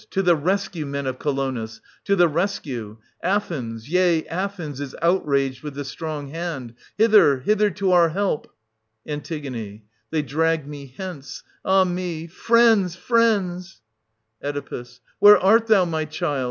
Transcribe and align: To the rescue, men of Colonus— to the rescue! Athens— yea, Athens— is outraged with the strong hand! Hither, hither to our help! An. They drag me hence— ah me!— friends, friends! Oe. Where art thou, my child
To 0.09 0.23
the 0.23 0.35
rescue, 0.35 0.87
men 0.87 1.05
of 1.05 1.19
Colonus— 1.19 1.79
to 2.05 2.15
the 2.15 2.27
rescue! 2.27 2.97
Athens— 3.21 3.87
yea, 3.91 4.25
Athens— 4.29 4.81
is 4.81 4.95
outraged 4.99 5.61
with 5.61 5.75
the 5.75 5.85
strong 5.85 6.29
hand! 6.29 6.73
Hither, 6.97 7.41
hither 7.41 7.69
to 7.69 7.91
our 7.91 8.09
help! 8.09 8.51
An. 9.05 9.21
They 10.09 10.21
drag 10.23 10.65
me 10.67 10.91
hence— 10.97 11.43
ah 11.63 11.83
me!— 11.83 12.25
friends, 12.27 12.95
friends! 12.95 13.81
Oe. 14.43 14.83
Where 15.19 15.37
art 15.37 15.67
thou, 15.67 15.85
my 15.85 16.05
child 16.05 16.39